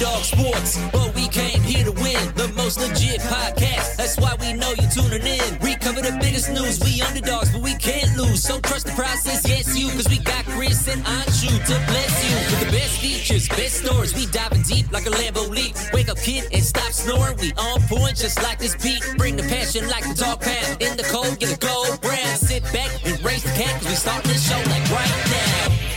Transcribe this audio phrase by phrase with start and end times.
[0.00, 2.32] Underdog Sports, but we came here to win.
[2.34, 3.96] The most legit podcast.
[3.96, 5.58] That's why we know you're tuning in.
[5.60, 6.80] We cover the biggest news.
[6.80, 8.42] We underdogs, but we can't lose.
[8.42, 9.90] So trust the process, yes, you.
[9.90, 12.34] Cause we got Chris and Anshu to bless you.
[12.48, 14.14] With the best features, best stories.
[14.14, 15.76] We diving deep like a Lambo leap.
[15.92, 17.36] Wake up, kid, and stop snoring.
[17.36, 19.04] We on point just like this beat.
[19.18, 20.80] Bring the passion like the talk pound.
[20.80, 22.38] In the cold, get a gold brand.
[22.38, 23.76] Sit back and raise the cat.
[23.82, 25.89] Cause we start this show like right now.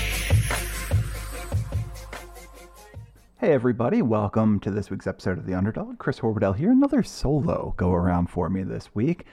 [3.44, 5.98] Hey everybody, welcome to this week's episode of The Underdog.
[5.98, 6.72] Chris Horwedel here.
[6.72, 9.26] Another solo go around for me this week.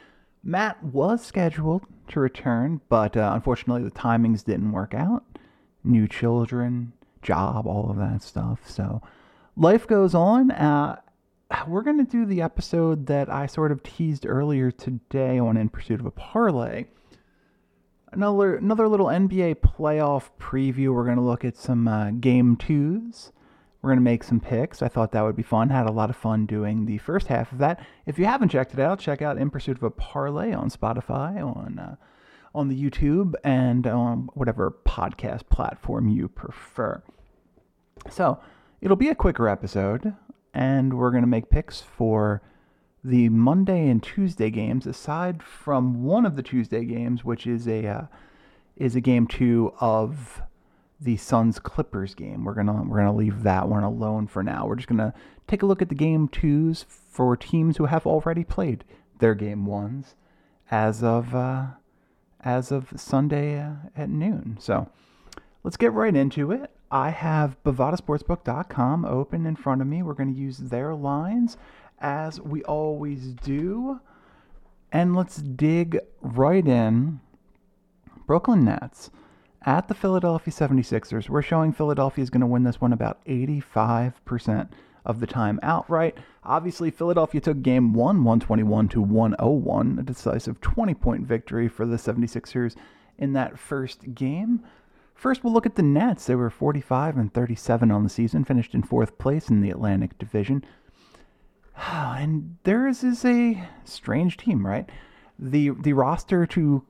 [0.43, 5.23] Matt was scheduled to return, but uh, unfortunately the timings didn't work out.
[5.85, 6.93] New children,
[7.23, 8.69] job, all of that stuff.
[8.69, 9.01] So
[9.57, 10.51] life goes on.
[10.51, 10.97] Uh,
[11.69, 15.69] we're going to do the episode that I sort of teased earlier today on In
[15.69, 16.87] Pursuit of a Parlay.
[18.11, 20.93] Another another little NBA playoff preview.
[20.93, 23.31] We're going to look at some uh, game twos.
[23.83, 24.83] We're going to make some picks.
[24.83, 25.71] I thought that would be fun.
[25.71, 27.81] Had a lot of fun doing the first half of that.
[28.05, 31.37] If you haven't checked it out, check out In Pursuit of a Parlay on Spotify,
[31.41, 31.97] on uh,
[32.55, 37.03] on the YouTube, and on whatever podcast platform you prefer.
[38.11, 38.39] So
[38.83, 40.15] it'll be a quicker episode,
[40.53, 42.43] and we're going to make picks for
[43.03, 44.87] the Monday and Tuesday games.
[44.87, 48.03] Aside from one of the Tuesday games, which is a uh,
[48.77, 50.43] is a game two of
[51.01, 52.45] the Suns Clippers game.
[52.45, 54.67] We're gonna we're gonna leave that one alone for now.
[54.67, 55.15] We're just gonna
[55.47, 58.85] take a look at the game twos for teams who have already played
[59.19, 60.15] their game ones
[60.71, 61.67] as of uh,
[62.43, 64.59] as of Sunday uh, at noon.
[64.61, 64.89] So
[65.65, 66.71] let's get right into it.
[66.91, 70.03] I have BovadaSportsbook.com open in front of me.
[70.03, 71.57] We're to use their lines
[72.01, 74.01] as we always do.
[74.91, 77.21] And let's dig right in.
[78.27, 79.11] Brooklyn Nets
[79.65, 81.29] at the Philadelphia 76ers.
[81.29, 84.71] We're showing Philadelphia is going to win this one about 85%
[85.05, 86.17] of the time outright.
[86.45, 91.97] Obviously, Philadelphia took game one, 121 to 101, a decisive 20 point victory for the
[91.97, 92.75] 76ers
[93.19, 94.63] in that first game.
[95.15, 96.25] First, we'll look at the Nets.
[96.25, 100.19] They were 45 and 37 on the season, finished in fourth place in the Atlantic
[100.19, 100.65] Division.
[101.93, 104.91] And theirs is a strange team, right?
[105.39, 106.85] The the roster to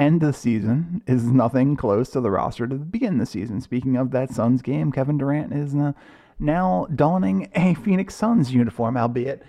[0.00, 3.60] end the season is nothing close to the roster to begin the season.
[3.60, 5.92] Speaking of that Suns game, Kevin Durant is uh,
[6.38, 9.42] now donning a Phoenix Suns uniform, albeit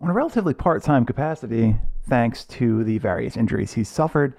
[0.00, 1.76] on a relatively part time capacity,
[2.08, 4.36] thanks to the various injuries he's suffered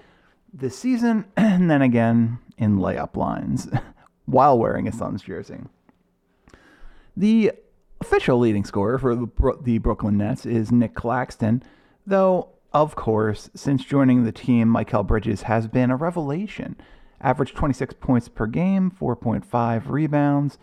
[0.53, 3.67] this season, and then again in layup lines
[4.25, 5.59] while wearing a Suns jersey.
[7.17, 7.53] The
[8.01, 9.27] official leading scorer for the,
[9.61, 11.63] the Brooklyn Nets is Nic Claxton,
[12.05, 16.75] though of course, since joining the team, Mikal Bridges has been a revelation.
[17.21, 20.57] Averaged 26 points per game, 4.5 rebounds,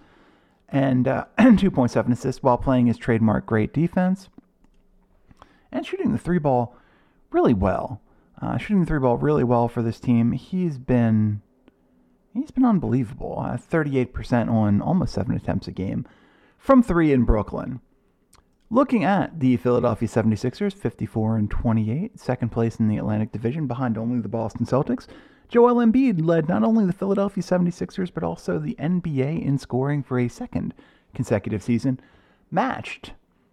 [0.69, 4.29] and uh, 2.7 assists while playing his trademark great defense.
[5.73, 6.77] And shooting the three ball
[7.31, 8.03] really well.
[8.43, 10.33] Uh, shooting the three ball really well for this team.
[10.33, 11.41] He's been
[12.35, 13.39] he's been unbelievable.
[13.39, 16.07] Uh, 38% on almost seven attempts a game
[16.59, 17.81] from three in Brooklyn.
[18.73, 23.99] Looking at the Philadelphia 76ers, 54 and 28, second place in the Atlantic Division behind
[23.99, 25.07] only the Boston Celtics.
[25.51, 30.19] Joel Embiid led not only the Philadelphia 76ers but also the NBA in scoring for
[30.19, 30.73] a second
[31.15, 32.01] consecutive season,
[32.51, 33.13] matched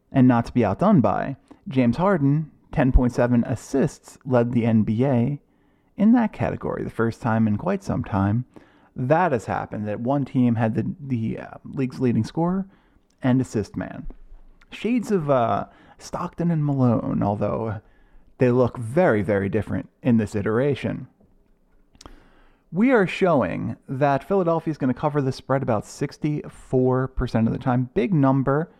[0.09, 1.35] and not to be outdone by
[1.67, 5.39] James Harden, 10.7 assists led the NBA
[5.97, 8.45] in that category, the first time in quite some time
[8.95, 12.65] that has happened that one team had the the uh, league's leading scorer
[13.21, 14.07] and assist man
[14.71, 15.65] shades of uh,
[15.97, 17.81] Stockton and Malone, although
[18.37, 21.07] they look very, very different in this iteration.
[22.71, 27.59] We are showing that Philadelphia is going to cover the spread about 64% of the
[27.59, 27.89] time.
[27.93, 28.71] Big number.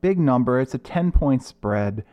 [0.00, 0.60] Big number.
[0.60, 2.04] It's a 10 point spread.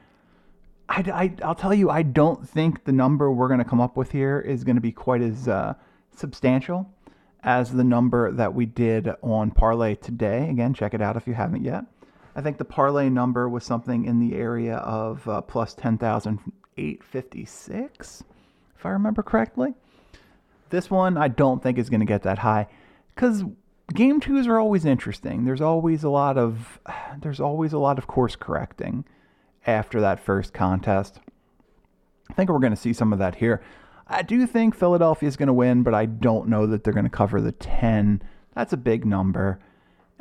[0.87, 4.11] I, will tell you, I don't think the number we're going to come up with
[4.11, 5.73] here is going to be quite as uh,
[6.15, 6.91] substantial
[7.43, 10.49] as the number that we did on Parlay today.
[10.49, 11.85] Again, check it out if you haven't yet.
[12.35, 18.23] I think the parlay number was something in the area of uh, plus 10,856,
[18.75, 19.73] if I remember correctly.
[20.69, 22.67] This one I don't think is going to get that high
[23.13, 23.43] because
[23.93, 25.43] game twos are always interesting.
[25.43, 26.79] There's always a lot of
[27.21, 29.05] there's always a lot of course correcting
[29.67, 31.19] after that first contest.
[32.29, 33.61] I think we're going to see some of that here.
[34.07, 37.05] I do think Philadelphia is going to win, but I don't know that they're going
[37.05, 38.21] to cover the 10.
[38.55, 39.59] That's a big number.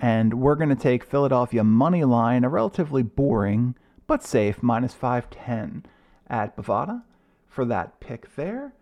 [0.01, 3.75] And we're going to take Philadelphia money line, a relatively boring
[4.07, 5.85] but safe minus 510
[6.29, 7.03] at Bovada
[7.47, 8.73] for that pick there.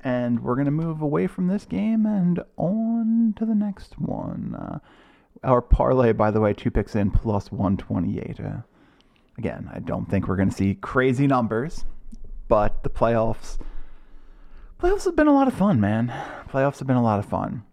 [0.00, 4.54] And we're going to move away from this game and on to the next one.
[4.54, 4.78] Uh,
[5.42, 8.40] our parlay, by the way, two picks in plus 128.
[8.40, 8.56] Uh,
[9.38, 11.84] again, I don't think we're going to see crazy numbers,
[12.48, 13.58] but the playoffs.
[14.80, 16.12] Playoffs have been a lot of fun, man.
[16.48, 17.64] Playoffs have been a lot of fun.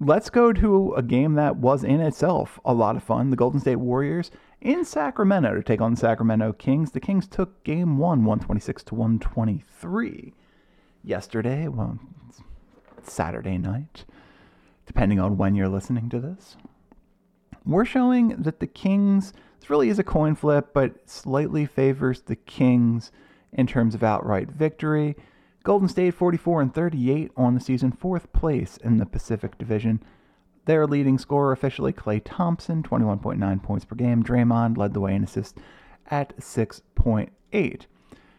[0.00, 3.30] Let's go to a game that was in itself a lot of fun.
[3.30, 4.30] The Golden State Warriors
[4.60, 6.90] in Sacramento to take on the Sacramento Kings.
[6.90, 10.34] The Kings took game one, 126 to 123
[11.04, 11.68] yesterday.
[11.68, 11.98] Well,
[13.02, 14.04] Saturday night,
[14.86, 16.56] depending on when you're listening to this.
[17.64, 19.32] We're showing that the Kings,
[19.64, 23.10] this really is a coin flip, but slightly favors the Kings
[23.50, 25.16] in terms of outright victory.
[25.62, 30.02] Golden State 44 and 38 on the season, fourth place in the Pacific Division.
[30.66, 34.22] Their leading scorer officially Klay Thompson, 21.9 points per game.
[34.22, 35.58] Draymond led the way in assists
[36.10, 37.86] at 6.8.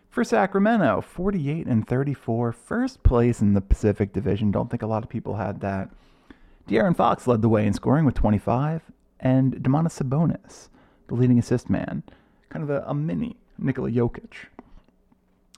[0.07, 4.51] For Sacramento, 48 and 34, first place in the Pacific Division.
[4.51, 5.89] Don't think a lot of people had that.
[6.67, 8.83] De'Aaron Fox led the way in scoring with 25,
[9.19, 10.69] and Domantas Sabonis,
[11.07, 12.03] the leading assist man,
[12.49, 14.33] kind of a, a mini Nikola Jokic.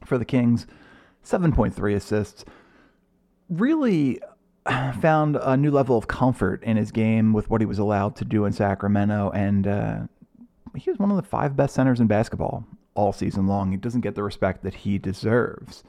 [0.06, 0.68] For the Kings,
[1.24, 2.46] 7.3 assists.
[3.50, 4.20] Really
[5.02, 8.26] found a new level of comfort in his game with what he was allowed to
[8.26, 10.00] do in Sacramento, and uh,
[10.76, 13.72] he was one of the five best centers in basketball all season long.
[13.72, 15.84] He doesn't get the respect that he deserves.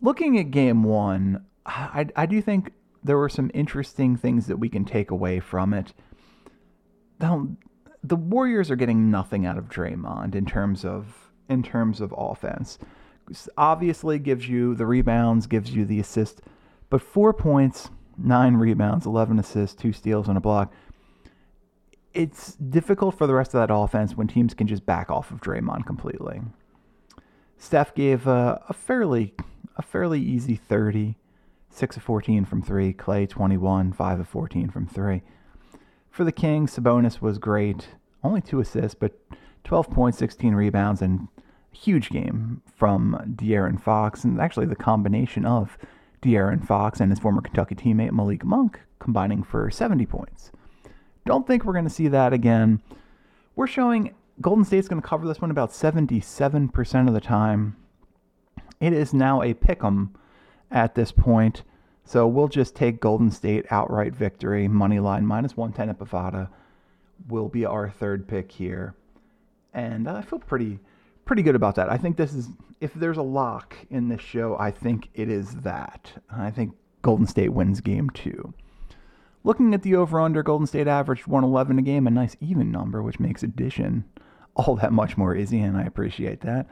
[0.00, 2.72] Looking at game one, I, I do think
[3.04, 5.92] there were some interesting things that we can take away from it.
[8.02, 12.78] The Warriors are getting nothing out of Draymond in terms of in terms of offense.
[13.56, 16.40] Obviously, gives you the rebounds, gives you the assist,
[16.90, 20.72] but four points, nine rebounds, eleven assists, two steals, and a block
[22.14, 25.40] it's difficult for the rest of that offense when teams can just back off of
[25.40, 26.42] Draymond completely.
[27.58, 29.34] Steph gave a, a fairly
[29.76, 31.16] a fairly easy 30,
[31.70, 35.22] 6 of 14 from 3, Klay 21, 5 of 14 from 3.
[36.12, 37.88] For the Kings, Sabonis was great,
[38.22, 39.18] only 2 assists, but
[39.64, 41.26] 12 points, 16 rebounds and
[41.72, 45.78] huge game from De'Aaron Fox and actually the combination of
[46.20, 50.52] De'Aaron Fox and his former Kentucky teammate Malik Monk combining for 70 points.
[51.24, 52.82] Don't think we're going to see that again.
[53.56, 57.76] We're showing Golden State's going to cover this one about 77% of the time.
[58.80, 60.14] It is now a pick 'em
[60.70, 61.62] at this point.
[62.04, 66.48] So we'll just take Golden State outright victory, money line minus 110 at Bovada
[67.28, 68.94] will be our third pick here.
[69.72, 70.80] And I feel pretty
[71.24, 71.90] pretty good about that.
[71.90, 72.48] I think this is
[72.80, 76.12] if there's a lock in this show, I think it is that.
[76.30, 78.52] I think Golden State wins game 2.
[79.44, 83.02] Looking at the over under, Golden State averaged 111 a game, a nice even number,
[83.02, 84.04] which makes addition
[84.54, 86.68] all that much more easy, and I appreciate that.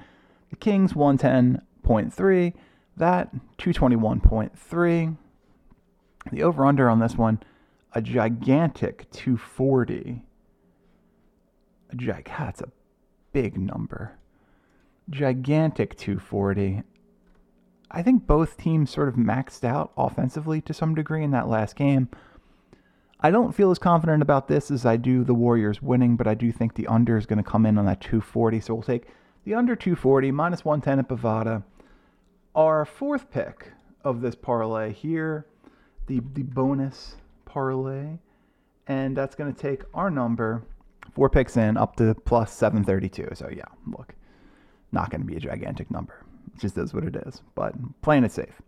[0.50, 2.52] The Kings 110.3,
[2.96, 5.16] that 221.3.
[6.32, 7.42] The over under on this one,
[7.92, 10.22] a gigantic 240.
[11.90, 12.68] A gig, that's a
[13.32, 14.18] big number.
[15.08, 16.82] Gigantic 240.
[17.90, 21.74] I think both teams sort of maxed out offensively to some degree in that last
[21.74, 22.08] game.
[23.18, 26.34] I don't feel as confident about this as I do the Warriors winning, but I
[26.34, 28.60] do think the under is going to come in on that 240.
[28.60, 29.08] So we'll take
[29.44, 31.64] the under 240 minus 110 at Bovada.
[32.54, 35.46] Our fourth pick of this parlay here,
[36.06, 38.18] the the bonus parlay,
[38.88, 40.64] and that's going to take our number
[41.12, 43.28] four picks in up to plus 732.
[43.34, 44.14] So yeah, look,
[44.90, 46.24] not going to be a gigantic number.
[46.54, 48.60] It just is what it is, but playing it safe.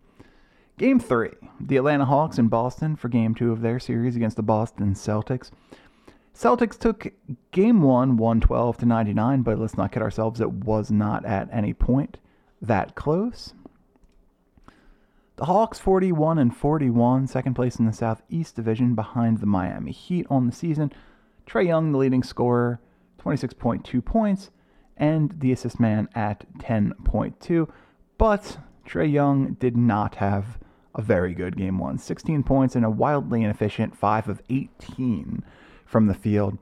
[0.78, 4.42] Game three, the Atlanta Hawks in Boston for game two of their series against the
[4.42, 5.50] Boston Celtics.
[6.34, 7.12] Celtics took
[7.50, 11.74] game one, 112 to 99, but let's not kid ourselves, it was not at any
[11.74, 12.18] point
[12.62, 13.54] that close.
[15.42, 20.24] The Hawks 41 and 41, second place in the Southeast Division behind the Miami Heat
[20.30, 20.92] on the season.
[21.48, 22.78] Trae Young, the leading scorer,
[23.20, 24.50] 26.2 points,
[24.96, 27.68] and the assist man at 10.2.
[28.18, 30.60] But Trae Young did not have
[30.94, 35.42] a very good game one 16 points and a wildly inefficient 5 of 18
[35.84, 36.56] from the field,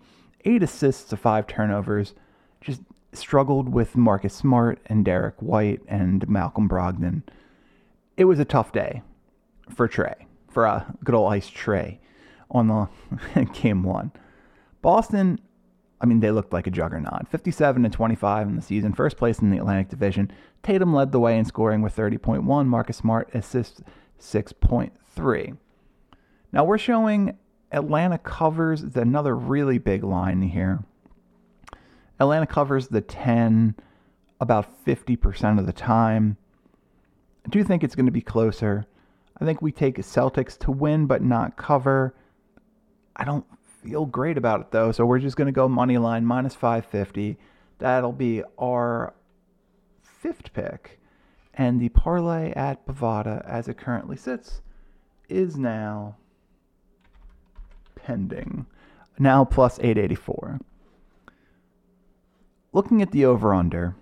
[0.46, 2.14] 8 assists to 5 turnovers.
[2.62, 2.80] Just
[3.12, 7.24] struggled with Marcus Smart and Derrick White and Malcolm Brogdon.
[8.20, 9.00] It was a tough day
[9.70, 12.00] for Trae, for a good old ice Trae
[12.50, 14.12] on the game one.
[14.82, 15.40] Boston,
[16.02, 17.28] I mean, they looked like a juggernaut.
[17.28, 20.30] 57 and 25 in the season, first place in the Atlantic Division.
[20.62, 22.66] Tatum led the way in scoring with 30.1.
[22.66, 23.80] Marcus Smart assists
[24.20, 25.56] 6.3.
[26.52, 27.38] Now we're showing
[27.72, 30.84] Atlanta covers another really big line here.
[32.20, 33.76] Atlanta covers the 10
[34.42, 36.36] about 50% of the time.
[37.44, 38.86] I do think it's going to be closer.
[39.40, 42.14] I think we take Celtics to win but not cover.
[43.16, 43.46] I don't
[43.82, 47.38] feel great about it though, so we're just going to go money line minus 550.
[47.78, 49.14] That'll be our
[50.02, 51.00] fifth pick.
[51.54, 54.62] And the parlay at Bovada, as it currently sits,
[55.28, 56.16] is now
[57.94, 58.66] pending.
[59.18, 60.60] Now plus 884.
[62.72, 63.96] Looking at the over under,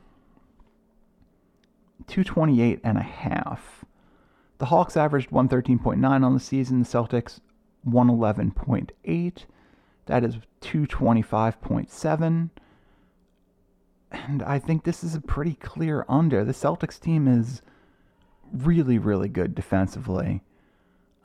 [2.09, 3.85] 228 and a half.
[4.59, 7.41] The Hawks averaged 113.9 on the season, the Celtics
[7.87, 9.45] 111.8.
[10.07, 12.51] That is 225.7.
[14.11, 16.45] And I think this is a pretty clear under.
[16.45, 17.63] The Celtics team is
[18.53, 20.43] really, really good defensively.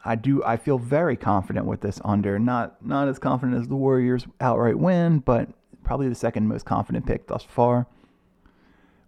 [0.05, 2.37] I do I feel very confident with this under.
[2.37, 5.49] Not not as confident as the Warriors outright win, but
[5.83, 7.87] probably the second most confident pick thus far.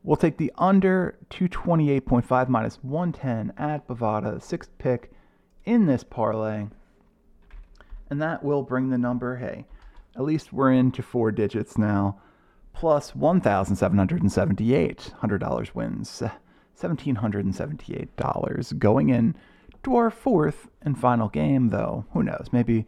[0.05, 5.12] We'll take the under 228.5 minus 110 at Bovada, sixth pick
[5.65, 6.67] in this parlay.
[8.12, 9.65] And that will bring the number, hey,
[10.15, 12.21] at least we're into four digits now,
[12.71, 15.12] plus $1,778.
[15.12, 16.21] $100 wins,
[16.79, 19.35] $1,778 going in
[19.81, 22.05] to our fourth and final game, though.
[22.12, 22.50] Who knows?
[22.51, 22.85] Maybe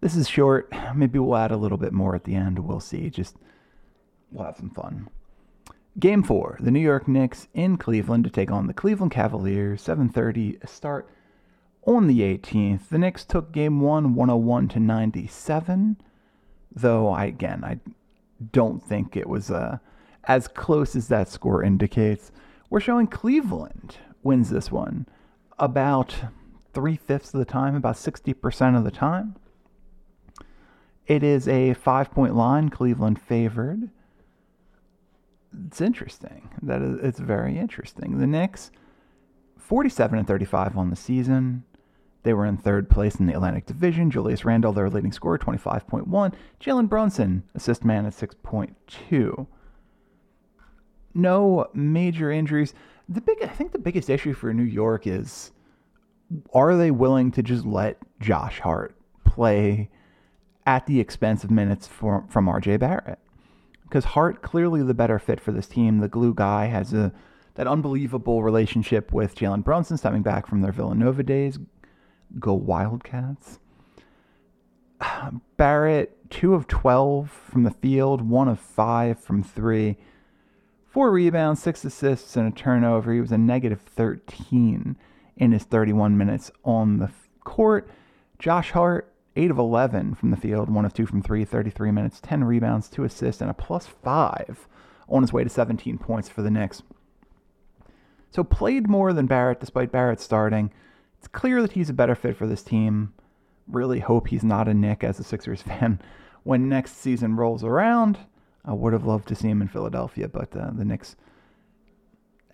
[0.00, 0.72] this is short.
[0.94, 2.60] Maybe we'll add a little bit more at the end.
[2.60, 3.10] We'll see.
[3.10, 3.34] Just
[4.30, 5.08] we'll have some fun.
[5.98, 9.82] Game four: the New York Knicks in Cleveland to take on the Cleveland Cavaliers.
[9.82, 11.06] 7:30 start
[11.84, 12.88] on the 18th.
[12.88, 15.96] The Knicks took Game one, 101 to 97.
[16.74, 17.80] Though I again I
[18.52, 19.78] don't think it was uh,
[20.24, 22.32] as close as that score indicates.
[22.70, 25.06] We're showing Cleveland wins this one
[25.58, 26.14] about
[26.72, 29.36] three fifths of the time, about 60% of the time.
[31.06, 33.90] It is a five point line, Cleveland favored.
[35.66, 36.50] It's interesting.
[36.62, 38.18] That is, it's very interesting.
[38.18, 38.70] The Knicks,
[39.58, 41.64] 47 and 35 on the season.
[42.22, 44.10] They were in third place in the Atlantic Division.
[44.10, 46.34] Julius Randle, their leading scorer, 25.1.
[46.60, 49.46] Jalen Brunson, assist man at 6.2.
[51.14, 52.74] No major injuries.
[53.08, 55.50] The big, I think, the biggest issue for New York is,
[56.54, 59.90] are they willing to just let Josh Hart play
[60.66, 63.18] at the expense of minutes for, from RJ Barrett.
[63.92, 65.98] Because Hart clearly the better fit for this team.
[65.98, 67.12] The glue guy has a
[67.56, 71.58] that unbelievable relationship with Jalen Brunson, stepping back from their Villanova days.
[72.38, 73.58] Go Wildcats.
[75.58, 79.98] Barrett, two of 12 from the field, one of five from three.
[80.86, 83.12] Four rebounds, six assists, and a turnover.
[83.12, 84.96] He was a negative 13
[85.36, 87.10] in his 31 minutes on the
[87.44, 87.90] court.
[88.38, 92.20] Josh Hart, 8 of 11 from the field, 1 of 2 from 3, 33 minutes,
[92.22, 94.68] 10 rebounds, 2 assists, and a plus 5
[95.08, 96.82] on his way to 17 points for the Knicks.
[98.30, 100.72] So played more than Barrett despite Barrett starting.
[101.18, 103.14] It's clear that he's a better fit for this team.
[103.68, 106.00] Really hope he's not a Knick as a Sixers fan
[106.42, 108.18] when next season rolls around.
[108.64, 111.16] I would have loved to see him in Philadelphia, but uh, the Knicks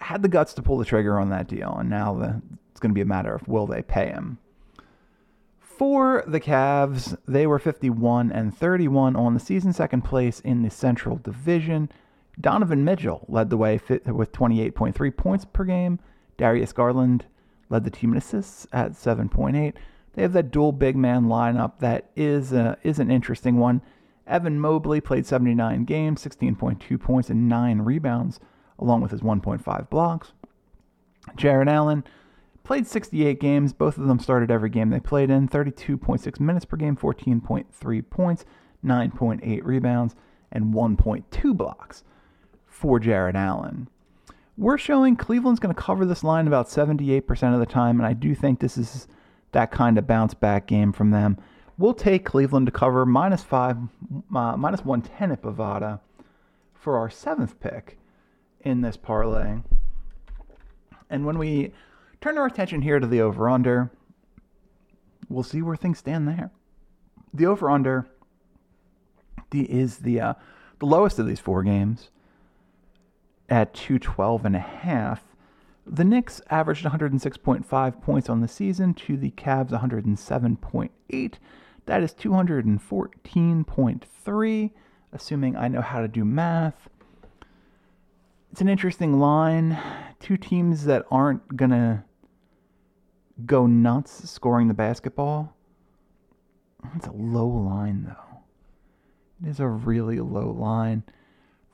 [0.00, 2.90] had the guts to pull the trigger on that deal, and now the, it's going
[2.90, 4.38] to be a matter of will they pay him.
[5.78, 10.70] For the Cavs, they were 51 and 31 on the season, second place in the
[10.70, 11.88] Central Division.
[12.40, 16.00] Donovan Mitchell led the way with 28.3 points per game.
[16.36, 17.26] Darius Garland
[17.68, 19.74] led the team in assists at 7.8.
[20.14, 23.80] They have that dual big man lineup that is a, is an interesting one.
[24.26, 28.40] Evan Mobley played 79 games, 16.2 points and 9 rebounds,
[28.80, 30.32] along with his 1.5 blocks.
[31.36, 32.02] Jarrett Allen
[32.68, 33.72] Played 68 games.
[33.72, 35.48] Both of them started every game they played in.
[35.48, 38.44] 32.6 minutes per game, 14.3 points,
[38.84, 40.14] 9.8 rebounds,
[40.52, 42.04] and 1.2 blocks
[42.66, 43.88] for Jarrett Allen.
[44.58, 48.12] We're showing Cleveland's going to cover this line about 78% of the time, and I
[48.12, 49.08] do think this is
[49.52, 51.38] that kind of bounce back game from them.
[51.78, 53.78] We'll take Cleveland to cover minus five,
[54.36, 56.00] uh, minus 110 at Bovada
[56.74, 57.96] for our seventh pick
[58.60, 59.60] in this parlay.
[61.08, 61.72] And when we
[62.20, 63.90] turn our attention here to the over under.
[65.28, 66.50] We'll see where things stand there.
[67.32, 68.06] The over under
[69.52, 70.34] is the uh,
[70.78, 72.10] the lowest of these four games.
[73.48, 75.22] at 212 and a half.
[75.86, 81.34] The Knicks averaged 106.5 points on the season to the Cavs 107.8.
[81.86, 84.70] That is 214.3,
[85.12, 86.90] assuming I know how to do math.
[88.52, 89.78] It's an interesting line.
[90.20, 92.04] Two teams that aren't going to
[93.46, 95.54] go nuts scoring the basketball.
[96.96, 98.38] It's a low line, though.
[99.44, 101.04] It is a really low line.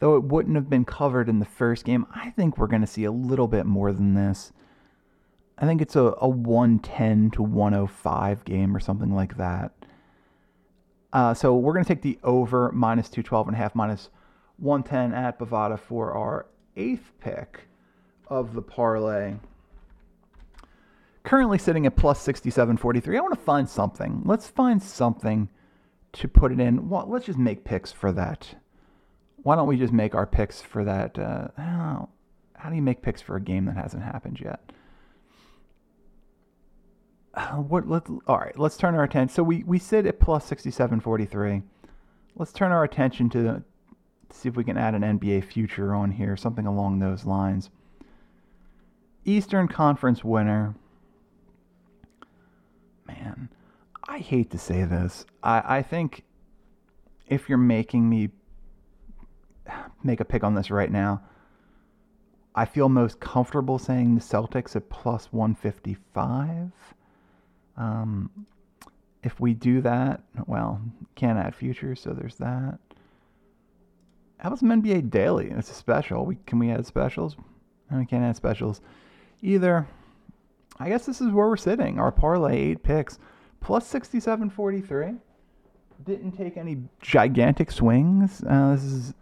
[0.00, 2.87] Though it wouldn't have been covered in the first game, I think we're going to
[2.87, 4.52] see a little bit more than this.
[5.56, 9.73] I think it's a, a 110 to 105 game or something like that.
[11.12, 14.11] Uh, so we're going to take the over minus 212 and a half minus
[14.59, 17.68] 110 at Bovada for our eighth pick
[18.28, 19.35] of the parlay.
[21.24, 23.16] Currently sitting at plus 67.43.
[23.16, 24.22] I want to find something.
[24.24, 25.48] Let's find something
[26.12, 26.88] to put it in.
[26.88, 28.54] Well, let's just make picks for that.
[29.42, 31.18] Why don't we just make our picks for that?
[31.18, 32.08] Uh, how,
[32.68, 34.60] do you make picks for a game that hasn't happened yet?
[37.32, 37.88] Uh, what?
[37.88, 38.56] Let all right.
[38.58, 39.34] Let's turn our attention.
[39.34, 41.62] So we we sit at plus 67.43.
[42.36, 43.62] Let's turn our attention to
[44.30, 47.70] see if we can add an NBA future on here, something along those lines.
[49.24, 50.74] Eastern Conference winner.
[53.24, 53.48] Man,
[54.06, 55.24] I hate to say this.
[55.42, 56.24] I, I think
[57.26, 58.30] if you're making me
[60.02, 61.22] make a pick on this right now,
[62.54, 66.70] I feel most comfortable saying the Celtics at plus 155.
[67.76, 68.30] Um,
[69.22, 70.80] if we do that, well,
[71.14, 72.78] can't add futures, so there's that.
[74.36, 75.50] How about some NBA Daily?
[75.50, 76.26] It's a special.
[76.26, 77.36] We, can we add specials?
[77.90, 78.82] No, we can't add specials.
[79.40, 79.88] Either,
[80.78, 81.98] I guess this is where we're sitting.
[81.98, 83.18] Our parlay, eight picks,
[83.60, 85.18] plus 67.43.
[86.04, 88.42] Didn't take any gigantic swings.
[88.42, 89.14] Uh, this is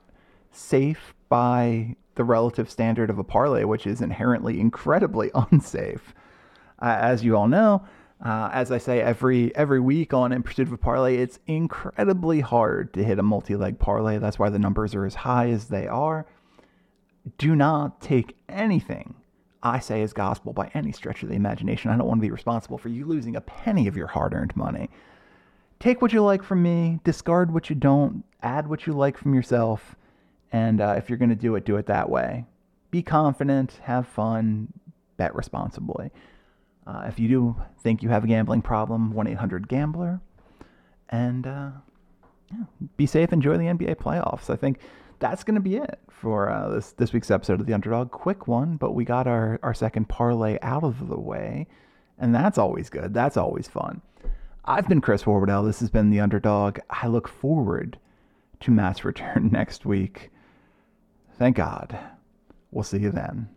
[0.50, 6.14] safe by the relative standard of a parlay, which is inherently incredibly unsafe.
[6.80, 7.84] Uh, as you all know,
[8.24, 12.40] uh, as I say every every week on In Pursuit of a Parlay, it's incredibly
[12.40, 14.18] hard to hit a multi-leg parlay.
[14.18, 16.26] That's why the numbers are as high as they are.
[17.38, 19.14] Do not take anything
[19.62, 21.90] I say is gospel by any stretch of the imagination.
[21.90, 24.90] I don't want to be responsible for you losing a penny of your hard-earned money.
[25.78, 29.34] Take what you like from me, discard what you don't, add what you like from
[29.34, 29.96] yourself,
[30.52, 32.44] and uh, if you're going to do it, do it that way.
[32.90, 34.72] Be confident, have fun,
[35.16, 36.10] bet responsibly.
[36.86, 40.20] Uh, if you do think you have a gambling problem, 1 800 Gambler.
[41.08, 41.70] And uh,
[42.50, 42.64] yeah,
[42.96, 44.50] be safe, enjoy the NBA playoffs.
[44.50, 44.78] I think
[45.22, 48.10] that's going to be it for uh, this, this week's episode of The Underdog.
[48.10, 51.68] Quick one, but we got our, our second parlay out of the way.
[52.18, 53.14] And that's always good.
[53.14, 54.02] That's always fun.
[54.64, 55.64] I've been Chris Horwedel.
[55.64, 56.80] This has been The Underdog.
[56.90, 57.98] I look forward
[58.60, 60.30] to Matt's return next week.
[61.38, 61.96] Thank God.
[62.72, 63.48] We'll see you then.